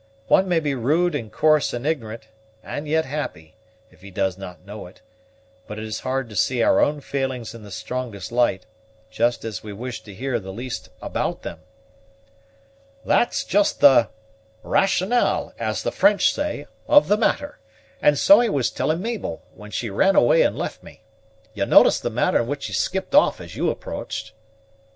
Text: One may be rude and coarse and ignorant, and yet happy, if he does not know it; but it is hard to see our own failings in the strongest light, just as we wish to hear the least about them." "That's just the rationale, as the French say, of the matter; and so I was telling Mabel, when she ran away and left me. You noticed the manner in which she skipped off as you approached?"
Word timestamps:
One 0.29 0.49
may 0.49 0.59
be 0.59 0.73
rude 0.73 1.13
and 1.13 1.31
coarse 1.31 1.73
and 1.73 1.85
ignorant, 1.85 2.27
and 2.63 2.87
yet 2.87 3.05
happy, 3.05 3.55
if 3.91 4.01
he 4.01 4.09
does 4.09 4.35
not 4.35 4.65
know 4.65 4.87
it; 4.87 4.99
but 5.67 5.77
it 5.77 5.85
is 5.85 5.99
hard 5.99 6.27
to 6.29 6.35
see 6.35 6.63
our 6.63 6.79
own 6.79 7.01
failings 7.01 7.53
in 7.53 7.61
the 7.61 7.69
strongest 7.69 8.31
light, 8.31 8.65
just 9.11 9.45
as 9.45 9.61
we 9.61 9.71
wish 9.73 10.01
to 10.01 10.13
hear 10.15 10.39
the 10.39 10.51
least 10.51 10.89
about 11.03 11.43
them." 11.43 11.59
"That's 13.05 13.43
just 13.43 13.79
the 13.79 14.09
rationale, 14.63 15.53
as 15.59 15.83
the 15.83 15.91
French 15.91 16.33
say, 16.33 16.65
of 16.87 17.07
the 17.07 17.15
matter; 17.15 17.59
and 18.01 18.17
so 18.17 18.41
I 18.41 18.49
was 18.49 18.71
telling 18.71 19.03
Mabel, 19.03 19.43
when 19.53 19.69
she 19.69 19.91
ran 19.91 20.15
away 20.15 20.41
and 20.41 20.57
left 20.57 20.81
me. 20.81 21.03
You 21.53 21.67
noticed 21.67 22.01
the 22.01 22.09
manner 22.09 22.41
in 22.41 22.47
which 22.47 22.63
she 22.63 22.73
skipped 22.73 23.13
off 23.13 23.39
as 23.39 23.55
you 23.55 23.69
approached?" 23.69 24.33